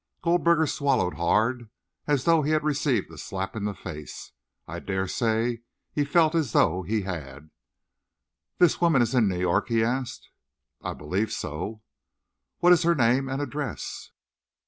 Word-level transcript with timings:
Goldberger 0.23 0.65
swallowed 0.65 1.13
hard, 1.13 1.69
as 2.07 2.23
though 2.23 2.41
he 2.41 2.53
had 2.53 2.63
received 2.63 3.11
a 3.11 3.19
slap 3.19 3.55
in 3.55 3.65
the 3.65 3.75
face. 3.75 4.31
I 4.67 4.79
dare 4.79 5.07
say, 5.07 5.61
he 5.93 6.03
felt 6.05 6.33
as 6.33 6.53
though 6.53 6.81
he 6.81 7.03
had! 7.03 7.51
"This 8.57 8.81
woman 8.81 9.03
is 9.03 9.13
in 9.13 9.27
New 9.27 9.39
York?" 9.41 9.67
he 9.67 9.83
asked. 9.83 10.29
"I 10.81 10.95
believe 10.95 11.31
so." 11.31 11.83
"What 12.61 12.73
is 12.73 12.81
her 12.81 12.95
name 12.95 13.29
and 13.29 13.43
address?" 13.43 14.09